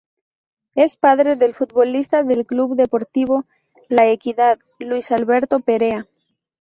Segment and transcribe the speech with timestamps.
[0.73, 3.45] Es padre del futbolista de Club Deportivo
[3.87, 6.07] La Equidad, Luis Alberto Perea.